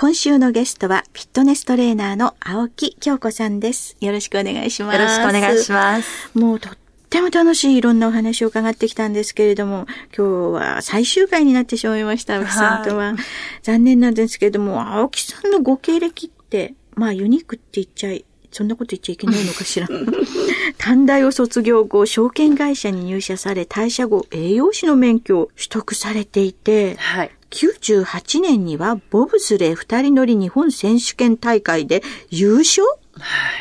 [0.00, 3.96] 今週のゲストは、フィットネストレーナーの青木京子さんです。
[4.00, 4.96] よろしくお願いします。
[4.96, 6.38] よろしくお願いします。
[6.38, 6.78] もうとっ
[7.10, 13.16] ても楽しいいろんなお話を伺ってきたんですけれども、今日は最終回になってしまいました、青木さんとは。
[13.62, 19.88] 残念なんですけれども、青木さんのご経歴って、まあユニークって言っちゃい、そんなこと言っちゃいけないのかしら。
[20.78, 27.32] 短大を卒業後、証券会社に入社され、退社後、栄養士の免許を取得されていて、はい。
[27.50, 32.82] 98年にはボブスレー二人乗り日本選手権大会で優勝？
[32.84, 32.94] は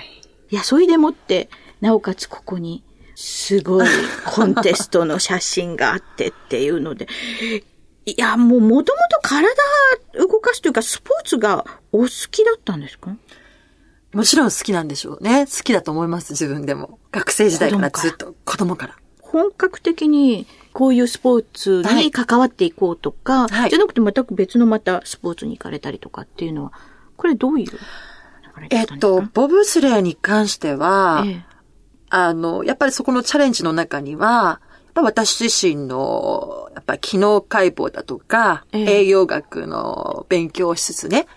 [0.03, 0.21] い。
[0.49, 1.49] いや、それでもって、
[1.81, 2.83] なおかつここに、
[3.15, 3.87] すごい
[4.25, 7.07] コンテストの写真があってっていうので、
[8.05, 9.47] いや、もうもともと体
[10.13, 13.15] 動かすというか、スポーツがお好きだったんですか？
[14.13, 15.45] もちろん好きなんでしょうね。
[15.45, 16.99] 好きだと思います、自分でも。
[17.11, 18.95] 学生時代からずっと、子供から。
[19.37, 23.69] 本格的にこういうスポーツに関わっていこうとか、はい。
[23.69, 26.73] じゃなくて全く別のまたスポーツに行かれたりとかっていうのは、
[27.17, 27.67] これどういう
[28.71, 31.45] えっと、ボブスレーに関しては、ええ。
[32.09, 38.99] あの、やっぱりそこのチャレンジの中には、やっぱ私自身の、やっぱり機能解剖だとか、ええ。
[39.01, 41.27] 栄養学の勉強をしつつね、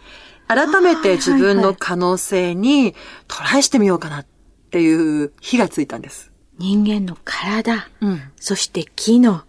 [0.49, 2.95] 改めて自分の可能性に
[3.29, 4.27] トライしてみようかなっ
[4.71, 6.30] ていう火がついたんです。
[6.61, 8.21] 人間の体、うん。
[8.37, 9.43] そして機能、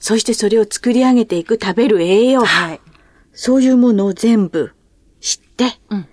[0.00, 2.80] そしてそれを作り上げていく食べる栄養、はい。
[3.32, 4.72] そういうものを全部
[5.20, 6.08] 知って、うん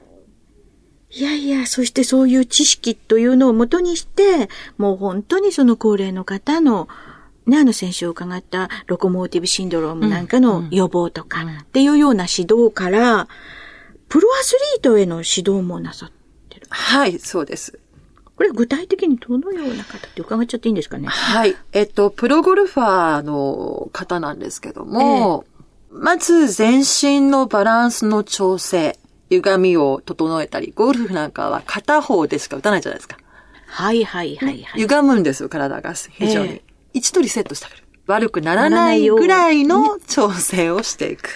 [1.15, 6.87] いやいや、そしてそういう知識というのをもとにして、もう本当にその高齢の方の、
[7.45, 13.27] ね、あの先週伺ったロコモーティブシンドロームなんかの予防とかっていうような指導から、
[14.09, 16.11] プロアスリートへの指導もなさっ
[16.49, 16.65] てる。
[16.69, 17.79] はい、そうです。
[18.35, 21.07] これ具体的にどのような方って伺っちゃっていいんですかね？
[21.07, 21.55] はい。
[21.71, 25.45] えっと、プロゴルファーの方なんですけども、
[25.91, 28.97] まず全身のバランスの調整、
[29.29, 33.17] 歪みを整えたり、ゴルフなんかは片方でしか打たないじゃないですか。
[33.67, 34.81] はいはいはいはい。
[34.81, 36.49] 歪むんですよ、体が非常に。
[36.53, 36.61] え
[36.93, 37.83] 一度リセットしてあげる。
[38.05, 41.29] 悪くならないぐらいの調整をしていく。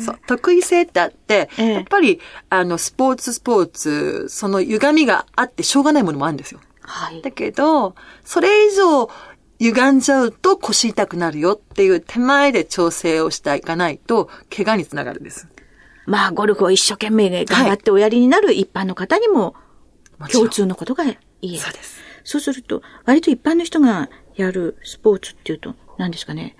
[0.00, 0.18] そう。
[0.26, 2.20] 得意性ってあって、ええやっぱり、
[2.50, 6.60] あの、スポーツスポーツ、その歪みがあってしょうがないものもあるんですよ。
[6.80, 7.22] はい。
[7.22, 9.08] だけど、それ以上
[9.58, 15.48] 歪んじゃうと腰痛くなるよっていう手前で調整をしていかないと、怪我につながるんです。
[16.06, 19.54] まあ、ゴルフを一生懸命頑張っておやりになる一般の方にも
[20.30, 21.14] 共通のことが言
[21.44, 21.58] える。
[21.58, 21.98] そうです。
[22.24, 26.56] そうすると、割と一般の人がやるスポーツっていうと、何ですかね？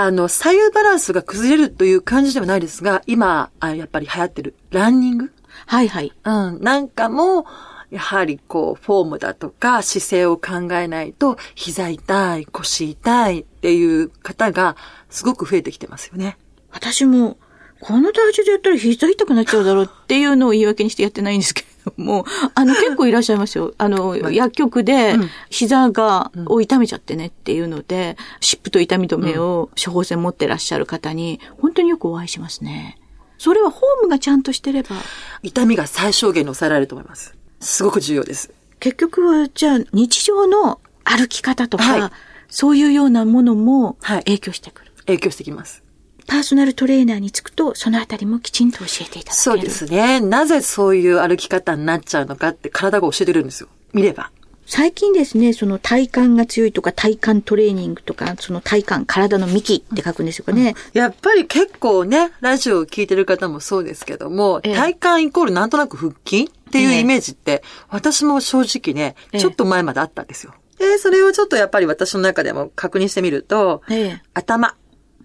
[0.00, 5.32] あの、左右バランスが崩れるという感じではないですが、今、あやっぱり流行ってるランニング？
[5.66, 6.12] はいはい。
[6.22, 7.46] うん、なんかも、
[7.90, 14.76] やはりこう、フォームだとか姿勢を考えないと、膝痛い、腰痛いっていう方が
[15.10, 16.38] すごく増えてきてますよね。
[16.70, 17.36] 私も、
[17.80, 22.24] この体重でやったら膝痛くなっちゃうだろうっていうのを言い訳にしてやってないんですけれども、
[22.54, 23.74] あの、結構いらっしゃいますよ。
[23.78, 32.98] あの、薬局でうん、膝が、を痛めちゃってねっていうので、湿布と痛み止めを処方箋持ってらっしゃる方に、本当によくお会いしますね。
[33.38, 34.96] それはフォームがちゃんとしてれば、
[35.42, 37.34] 痛みが最小限に抑えられると思います。
[37.60, 38.50] すごく重要です。
[38.80, 42.10] 結局は、じゃあ、日常の歩き方とか、はい
[42.48, 44.92] そういうようなものもはい影響してくる。
[45.06, 45.82] 影響してきます。
[46.28, 49.34] パーソナルトレーナーにつくと、そのあたりもきちんと教えていただける。
[49.34, 50.20] そうですね。
[50.20, 53.68] なぜそういう歩き方になっちゃうのかって体が教えてるんですよ。
[53.94, 54.30] 見れば。
[54.66, 60.74] 最近ですね、その体幹が強いとか体幹トレーニングとか、その体幹、体の幹って書くんですよね。
[60.92, 70.52] やっぱり結構ね、ラジオを聞いてる方もそうですけども、ええ体幹イコールなんとなく腹筋っていうええイメージって、私も正直ね、ええちょっと前まであったんですよ。
[70.78, 74.76] で、それをちょっとやっぱり私の中でも確認してみると、ええ頭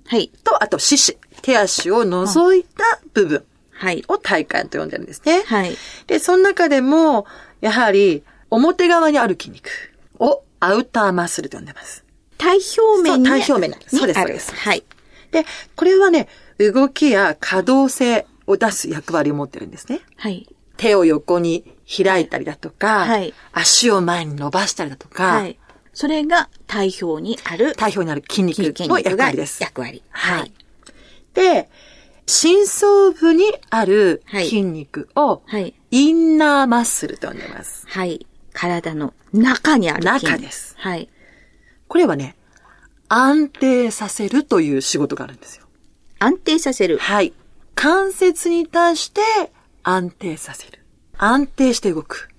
[0.05, 0.31] はい。
[0.43, 4.03] と、あと四肢、手足を除いた部分はい。
[4.07, 5.43] を体幹と呼んでるんですね。
[5.45, 5.75] はい。
[6.07, 7.25] で、その中でも、
[7.61, 9.69] やはり、表側にある筋肉
[10.19, 12.05] をアウターマッスルと呼んでます。
[12.37, 13.29] 体表面に。
[13.29, 14.83] 体表面なんですにそうですそうですはい。
[15.31, 15.45] で、
[15.75, 16.27] これはね、
[16.59, 20.01] 動きや可動性を出す役割を持ってるんですね。
[20.17, 20.47] はい。
[20.77, 25.57] 手を横に開いたりだとか、はい足を前に伸ばしたりだとか、はい。
[25.93, 29.61] それが体表にある体表にある筋肉の役割です。
[29.61, 30.03] 役割。
[30.09, 30.51] はい。
[31.33, 31.69] で、
[32.25, 35.73] 深層部にある筋肉を、はい。
[35.91, 37.85] インナーマッスルと呼んでます。
[37.87, 38.25] はい。
[38.53, 40.75] 体の中にある筋中です。
[40.77, 41.09] はい。
[41.87, 42.35] これはね、
[43.07, 45.65] 安定させるという仕事があるんですよ。
[46.19, 46.97] 安定させる。
[46.97, 47.33] はい。
[47.75, 49.21] 関節に対して
[49.83, 50.79] 安定させる。
[51.17, 52.29] 安定して動く。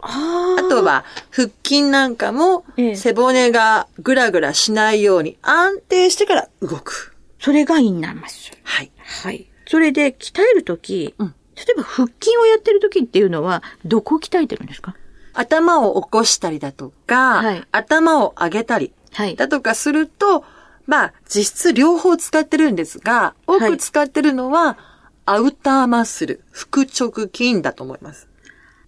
[0.00, 7.14] ああとは、腹筋なんかもええ、背骨がぐらぐらしないように安定してから動く。
[7.40, 8.58] それがインナーマッスル。
[8.62, 8.90] はい。
[9.22, 9.46] はい。
[9.66, 14.94] それで鍛えるとき、うん例えば腹筋をやってるときっていうのは、どこを鍛えてるんですか？
[15.34, 19.34] 頭を起こしたりだとか、はい頭を上げたりはい。
[19.34, 20.44] だとかすると、
[20.86, 24.78] まあ、実質両方使ってるんですが、多く使ってるのは、
[25.26, 28.28] アウターマッスル、腹直筋だと思います。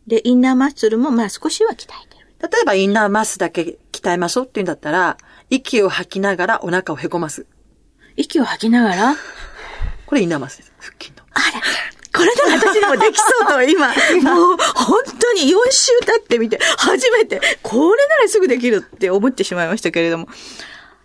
[0.07, 2.27] で、インナーマッスルもまあ少しは鍛えてる。
[2.43, 5.19] 例えばインナーマッスルだけ鍛えましょうって言うんだったら、
[5.51, 7.47] 息を吐きながらお腹をへこます。
[8.17, 9.17] 息を吐きながら、
[10.07, 10.73] これインナーマッスルです。
[10.79, 11.25] 腹筋の。
[11.33, 11.61] あら、
[12.13, 20.27] これなら私にもできそうと今、もう本当に4週経ってみて、初めて、これならすぐできるって思ってしまいましたけれども。
[20.27, 20.33] は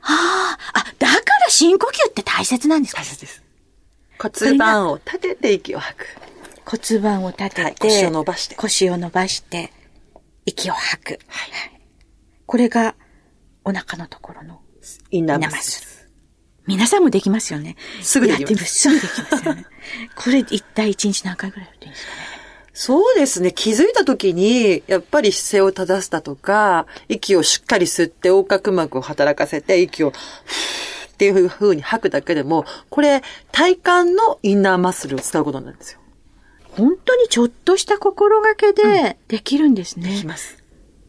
[0.07, 1.15] あ、あ、だか
[1.45, 3.01] ら深呼吸って大切なんですか？
[3.01, 3.43] 大切です。
[4.17, 6.07] 骨盤を立てて息を吐く。
[6.65, 9.71] 骨盤を立てて、はい腰を伸ばして腰を伸ばして、
[10.45, 11.19] 息を吐く。
[12.45, 12.95] これが、
[13.63, 14.61] お腹のところの。
[15.09, 16.09] インナーマッススル。
[16.67, 17.75] 皆さんもできますよね。
[18.01, 19.65] すぐできますやってみすぐできますよね。
[20.15, 22.17] これ一体一日何回ぐらいやっていいんですかね。
[22.73, 23.51] そうですね。
[23.53, 30.13] 気づいた時に、やっぱり姿勢を正すだとか、息をしっかり吸って横隔膜を働かせて、息を、っ
[31.17, 33.23] ていう風に吐くだけでも、これ、
[33.53, 35.99] 体幹のインナーマッスルを使うことなんですよ。
[36.77, 40.09] 本当にちょっとした心がけでできるんですね。
[40.09, 40.63] できます。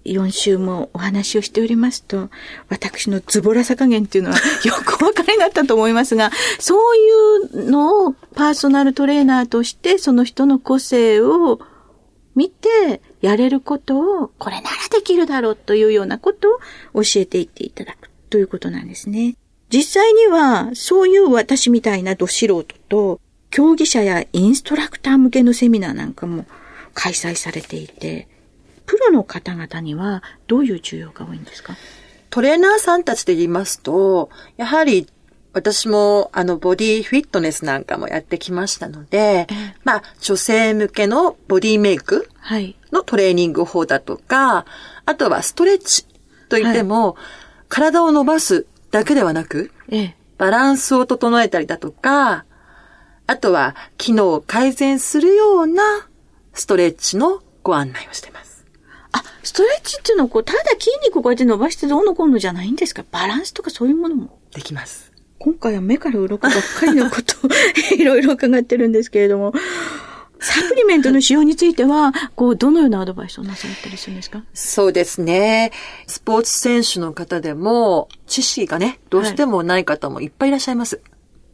[0.05, 2.31] 4週もお話をしておりますと、
[2.69, 6.31] 私のズボラさ加減っていうのは よくお分かりになったと思いますが、
[6.61, 7.11] そうい
[7.65, 11.61] うのをパーソナルトレーナーとしてその人の個性を
[12.37, 16.61] 見てやれることを、これならできるだろうというようなこと
[16.95, 19.37] を教えていっていただくということなんですね。
[19.71, 23.21] 実際には、そういう私みたいなど素人と、
[23.51, 26.47] 競技者やインストラクター向けのセミナーなんかも
[26.95, 28.29] 開催されていて、
[28.87, 31.77] プロの方々にはどういう需要が多いんですか？
[32.31, 35.09] トレーナーさんたちで言いますと、やはり、
[35.53, 39.47] 私も、あの、ボディフィットネスなんかもやってきましたので、
[39.85, 42.77] まあ、女性向けのボディメイクはい。
[42.93, 44.67] のトレーニング法だとか、
[45.07, 46.05] あとはストレッチ
[46.51, 47.17] といっても、
[47.71, 50.17] 体を伸ばすだけではなく、ええ。
[50.37, 52.45] バランスを整えたりだとか、
[53.27, 55.83] あとは機能を改善するような
[56.55, 58.65] ストレッチのご案内をしています。
[59.13, 63.05] あ、ストレッチっていうのはこう、ただ筋肉をこうやって伸ばしてどうのこうのじゃないんですか？
[63.11, 64.39] バランスとかそういうものも。
[64.55, 65.13] できます。
[65.39, 67.51] 今回は目から鱗ばっかりのことを
[67.95, 69.53] いろいろ伺ってるんですけれども、
[70.41, 74.43] サプリメントの使用については、こう、どのようなアドバイスをなさったりするんですか？
[74.55, 75.73] そうですね。
[76.07, 81.01] スポーツ選手の方でも、知識がね、どうしてもない方もいっぱいいらっしゃいます。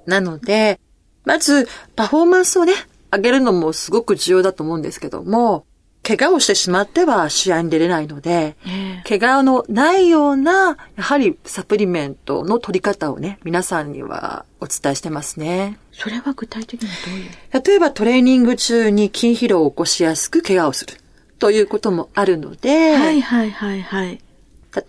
[0.07, 0.81] なので、
[1.25, 2.73] まず、パフォーマンスをね、
[3.13, 5.65] 上げるのもすごく重要だと思うんですけども、
[6.05, 15.79] 怪我をしてしまっては試合に出れないので、え怪我のないような、やはりサプリメントの取り方をね、皆さんにはお伝えしてますね。
[15.93, 17.64] それは具体的にはどういう？
[17.69, 20.95] 例えばトレーニング中に筋疲労を起こしやすく怪我をする
[21.38, 24.21] ということもあるので、はいはいはいはい。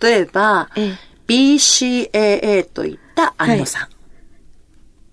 [0.00, 0.94] 例えば、ええ
[1.26, 3.88] BCAA といったアミノ酸。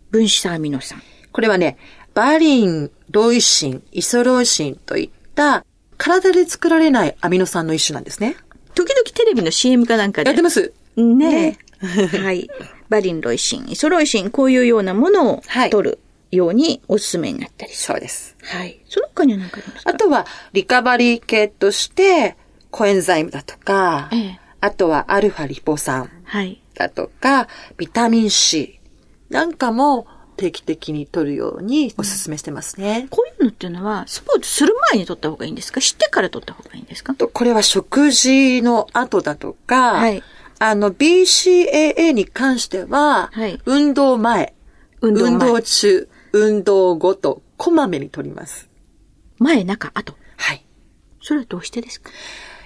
[0.10, 1.02] 分子アミノ酸。
[1.32, 1.78] これはね、
[2.14, 5.66] バリン、ロイシン、イソロイシンといった
[5.98, 8.36] 体で作られないアミノ酸の一種なんですね。
[8.76, 10.30] 時々テレビの CM かなんかで。
[10.30, 10.74] やってます。
[10.98, 12.18] ねえ。
[12.20, 12.50] はい。
[12.90, 16.00] バリン、ロイシン、イソロイシン、こういうようなものをはい取る
[16.32, 17.74] ようにお勧めになったり。
[17.74, 18.36] そうです。
[18.44, 18.80] はい。
[18.90, 19.90] その他には何かありますか？
[19.92, 22.36] あとは、リカバリー系として、
[22.70, 26.62] コエンザイムだとか、ええあとはアルファリポ酸はい。
[26.76, 27.48] だとか、
[27.78, 28.80] ビタミン C
[29.30, 30.06] なんかも
[30.42, 33.08] 定期的に取るようにお勧めしてますね。
[33.12, 35.80] こういうのっていうのは、スポーツする前に取った方がいいんですか？
[35.80, 37.14] 知ってから取った方がいいんですか？
[37.14, 40.24] とこれは食事の後だとか、はい
[40.60, 44.54] あの BCAA に関しては、はい運動前、
[45.02, 48.70] 運動前中、運動後とこまめに取ります。
[49.40, 50.16] 前、中、後。
[50.38, 50.66] はい。
[51.22, 52.12] それはどうしてですか？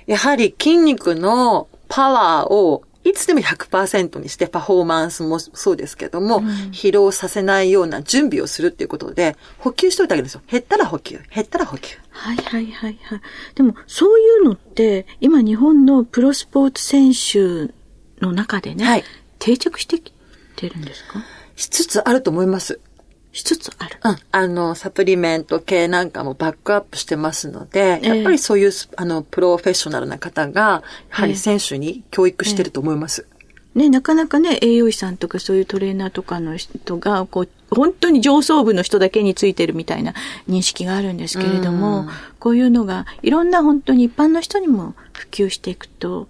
[0.08, 10.42] やはり筋肉のパワーをいつでも100%にしてパフォーマンスもそうですけども、疲労させないような準備をするっていうことで、補給しといてあげるんですよ。
[10.48, 11.96] 減ったら補給、減ったら補給。
[12.10, 13.22] はいはいはいはい。
[13.54, 17.72] でも、そういうのって、今日本のプロスポーツ選手
[18.26, 19.04] の中でね、はい
[19.38, 20.12] 定着してき
[20.56, 21.24] てるんですか？
[21.56, 22.80] しつつあると思います。
[23.36, 23.98] しつつある。
[24.01, 24.18] うん。
[24.32, 33.27] あの、サプリメント系なんかもバックアップしてますので、ええやっぱりそういう、あの、プロフェッショナルな方が、やはり選手に教育してると思います。
[33.75, 40.13] ね、なかなかね、栄養士さんとかそういうトレーナーとかの人が、こう、本当に上層部の人だけについてるみたいな
[40.48, 46.27] 認識があるんですけれども、うんこういうのが、いろんな本当に一般の人にも普及していくと、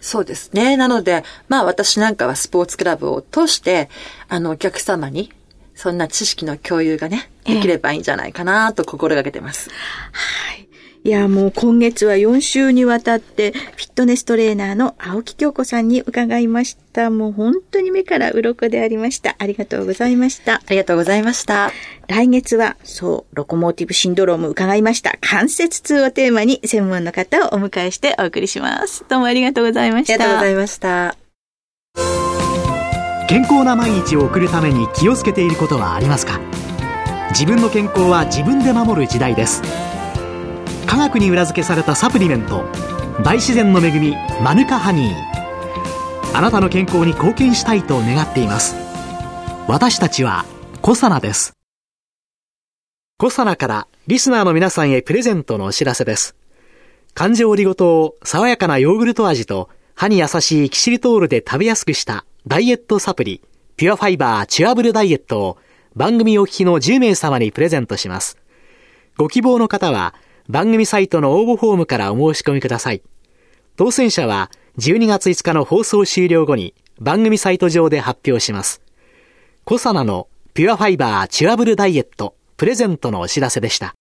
[0.00, 0.76] そうですね。
[0.76, 3.90] なので、まあ私なんかはスポーツクラブを通して、
[4.28, 5.32] あの、お客様に、
[5.76, 9.70] そんな知識の共有がね、できればいいんじゃないかなと心がけてます。
[10.10, 10.66] はい。
[11.04, 17.10] いや、もう今月は4週にわたって、フィットネストレーナーの青木京子さんに伺いました。
[17.10, 19.36] もう本当に目から鱗でありました。
[19.38, 20.54] ありがとうございました。
[20.54, 21.70] ありがとうございました。
[22.08, 25.16] 来月は、そう、ロコモーティブシンドローム伺いました。
[25.20, 29.04] 関節痛をテーマに専門の方をお迎えしてお送りします。
[29.08, 30.14] どうもありがとうございました。
[30.14, 31.25] ありがとうございました。
[33.28, 36.40] 健康な毎日を送るために気をつけていることはありますか？
[37.30, 39.62] 自分の健康は自分で守る時代です。
[40.86, 42.64] 科学に裏付けされたサプリメント
[43.24, 46.36] 大自然の恵みマヌカハニー。
[46.36, 48.76] あなたの健康に貢献したいと願っています。
[49.66, 50.44] 私たちは
[50.80, 51.52] コサナです。
[53.18, 56.36] コサナからリスナーの皆さんへプレゼントのお知らせです。
[57.12, 63.42] 感情オリゴ糖を爽やかなヨーグルト味と歯に優しいキシリトールで食べやすくしたダイエットサプリ、
[63.76, 65.58] ピュアファイバーチュアブルダイエットを
[65.96, 68.38] 番組お聞きの10名様にプレゼントします。
[69.18, 70.14] ご希望の方は
[70.48, 73.02] 番組サイトの応募フォームからお申し込みください。
[73.74, 78.80] 当選者は12月5日の放送終了後に番組サイト上で発表します。
[79.64, 83.96] コサナのピュアファイバーチュアブルダイエットプレゼントのお知らせでした。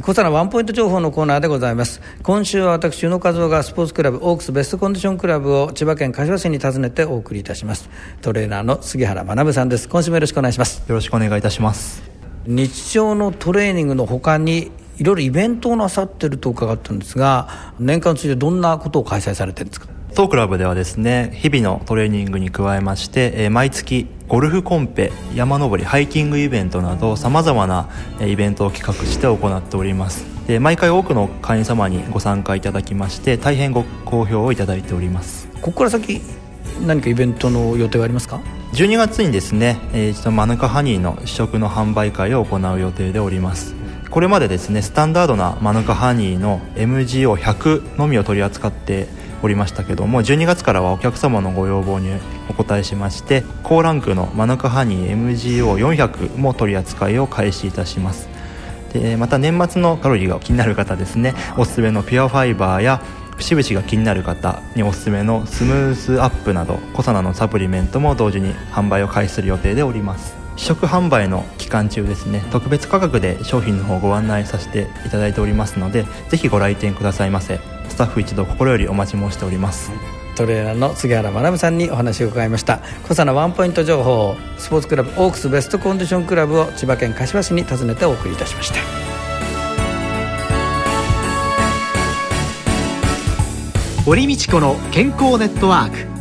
[0.00, 2.00] 小さなワンポイント情報のコーナーでございます。
[2.22, 7.90] 今週は私宇野和夫がスポーツクラブオークスベストコンディションクラブを千葉県柏市に訪ねてお送りいたします。
[8.22, 9.90] トレーナーの杉原学さんです。
[9.90, 10.82] 今週もよろしくお願いします。
[10.88, 12.02] よろしくお願いいたします。
[12.46, 19.88] 日常のトレーニングの他にいろいろイベントをなさってると伺ったんですが年間通じてどんなことを開催されてるんですか？
[20.14, 27.88] 当クラブではですね日々のトレーニングに加えまして、えー毎月ゴルフコンペ山登りハイキングイベントなどさまざまな
[28.20, 30.24] えーイベントを企画して行っております。
[30.46, 35.48] で毎回多くの会員様にご参加いただきまして大変ご好評をいただいております。
[35.60, 36.20] ここから先
[36.86, 38.40] 何かイベントの予定はありますか
[38.72, 43.74] ？12月にですね、えー一度マヌカハニーの試食の販売会を行う予定でおります。
[44.10, 49.06] これまでですねスタンダードなマヌカハニーの MGO100 のみを取り扱って
[49.42, 52.10] おりましたけども12月からはお客様のご要望に
[52.48, 58.28] お答えしまして高ランクのマヌカハニー MGO400 も取り扱いを開始いたします。
[58.92, 61.34] でまた年末のカロリーが気になる方ですね。
[61.56, 63.02] おすすめのピュアファイバーや
[63.36, 70.36] 節々が気になる方におすすめのスムースアップなどコサナのサプリメントも同時に販売を開始する予定でおります。
[70.56, 77.71] 試食販売の期間中ですね特別価格で商品の方ご案内させていただいておりますのでぜひご来店くださいませ。
[77.88, 79.90] スタッフ一同心よりお待ち申しております。
[80.34, 82.80] トレーナーの杉原学さんにお話を伺いました。
[83.06, 88.76] 小さなワンポイント情報スポーツクラブオークスベストコンディションクラブを千葉県柏市に訪ねてお送りいたしました。
[94.04, 96.12] 堀道子の健康ネットワーク。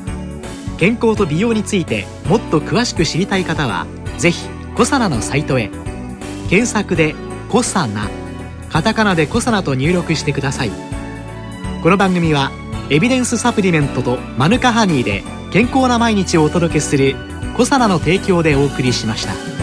[0.77, 3.85] 健康と美容についてもっと詳しく知りたい方は
[4.17, 5.69] ぜひコサナのサイトへ。
[6.49, 7.15] 検索で
[7.47, 8.09] 「コサナ」
[8.69, 10.71] カタカナで「コサナ」と入力してください
[11.81, 12.51] この番組は
[12.91, 17.15] エビデンスサプリメントとマヌカハニーで健康な毎日をお届けする
[17.57, 19.60] 「コサナの提供」でお送りしました。